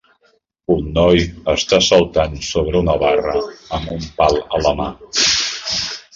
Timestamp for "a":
4.59-4.65